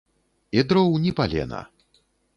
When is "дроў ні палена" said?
0.71-1.61